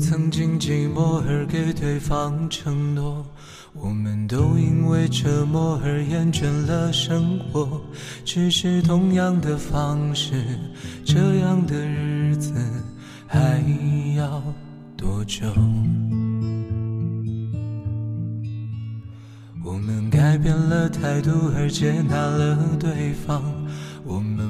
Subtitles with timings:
[0.00, 3.24] 曾经寂寞而给对方承诺，
[3.74, 7.80] 我们都因为折磨而厌倦了生活。
[8.24, 10.42] 只是同样的方式，
[11.04, 12.52] 这样的日子
[13.26, 13.62] 还
[14.16, 14.42] 要
[14.96, 15.46] 多久？
[19.62, 23.42] 我们改变了态度而接纳了对方，
[24.04, 24.49] 我们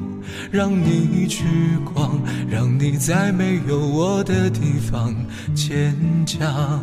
[0.49, 1.45] 让你去
[1.85, 5.13] 狂，让你在没有我的地方
[5.53, 5.93] 坚
[6.25, 6.81] 强。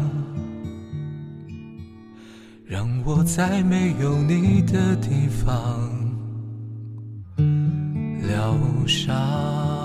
[2.66, 5.90] 让我在没有你的地方
[8.20, 8.54] 疗
[8.86, 9.77] 伤。